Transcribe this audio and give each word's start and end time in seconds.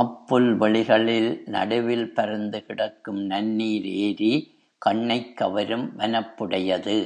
அப் 0.00 0.18
புல்வெளிகளில் 0.26 1.42
நடுவில் 1.46 2.12
பரந்து 2.12 2.64
கிடக்கும் 2.64 3.20
நன்னீர் 3.30 3.88
ஏரி, 3.98 4.32
கண்ணைக் 4.82 5.36
கவரும் 5.36 5.98
வனப்புடையது. 5.98 6.98